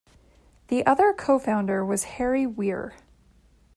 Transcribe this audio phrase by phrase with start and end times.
[0.69, 2.95] The other co-founder was Harry Weir.